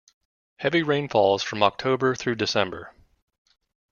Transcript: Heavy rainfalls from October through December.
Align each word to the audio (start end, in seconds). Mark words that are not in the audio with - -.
Heavy 0.57 0.81
rainfalls 0.81 1.43
from 1.43 1.61
October 1.61 2.15
through 2.15 2.33
December. 2.33 2.91